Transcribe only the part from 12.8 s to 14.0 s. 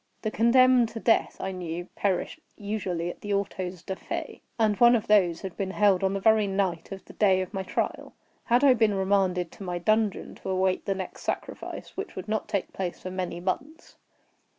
for many months?